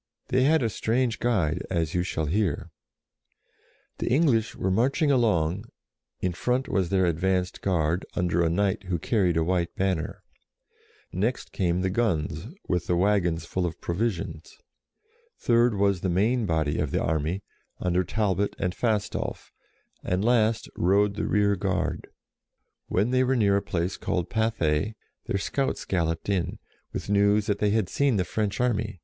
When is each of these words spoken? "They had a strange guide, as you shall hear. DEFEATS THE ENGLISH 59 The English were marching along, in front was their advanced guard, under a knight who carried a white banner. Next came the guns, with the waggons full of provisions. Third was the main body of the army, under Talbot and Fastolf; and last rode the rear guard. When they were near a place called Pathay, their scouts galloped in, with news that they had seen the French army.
"They 0.30 0.44
had 0.44 0.62
a 0.62 0.70
strange 0.70 1.18
guide, 1.18 1.62
as 1.68 1.92
you 1.92 2.02
shall 2.02 2.24
hear. 2.24 2.70
DEFEATS 3.98 3.98
THE 3.98 4.06
ENGLISH 4.06 4.06
59 4.06 4.06
The 4.08 4.14
English 4.14 4.56
were 4.56 4.70
marching 4.70 5.10
along, 5.10 5.66
in 6.22 6.32
front 6.32 6.68
was 6.70 6.88
their 6.88 7.04
advanced 7.04 7.60
guard, 7.60 8.06
under 8.14 8.42
a 8.42 8.48
knight 8.48 8.84
who 8.84 8.98
carried 8.98 9.36
a 9.36 9.44
white 9.44 9.74
banner. 9.76 10.22
Next 11.12 11.52
came 11.52 11.82
the 11.82 11.90
guns, 11.90 12.46
with 12.66 12.86
the 12.86 12.96
waggons 12.96 13.44
full 13.44 13.66
of 13.66 13.78
provisions. 13.82 14.56
Third 15.38 15.74
was 15.74 16.00
the 16.00 16.08
main 16.08 16.46
body 16.46 16.78
of 16.78 16.90
the 16.90 17.02
army, 17.02 17.42
under 17.78 18.04
Talbot 18.04 18.56
and 18.58 18.74
Fastolf; 18.74 19.52
and 20.02 20.24
last 20.24 20.70
rode 20.76 21.14
the 21.14 21.26
rear 21.26 21.56
guard. 21.56 22.08
When 22.86 23.10
they 23.10 23.22
were 23.22 23.36
near 23.36 23.58
a 23.58 23.62
place 23.62 23.98
called 23.98 24.30
Pathay, 24.30 24.94
their 25.26 25.36
scouts 25.36 25.84
galloped 25.84 26.30
in, 26.30 26.58
with 26.94 27.10
news 27.10 27.44
that 27.48 27.58
they 27.58 27.68
had 27.68 27.90
seen 27.90 28.16
the 28.16 28.24
French 28.24 28.62
army. 28.62 29.02